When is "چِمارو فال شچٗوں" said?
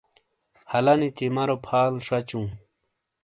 1.17-2.47